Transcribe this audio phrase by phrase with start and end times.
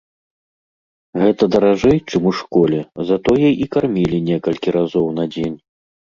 [1.23, 2.79] Гэта даражэй, чым у школе,
[3.11, 5.57] затое і кармілі некалькі разоў на дзень.